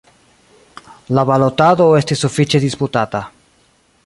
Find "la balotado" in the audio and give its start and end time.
1.17-1.87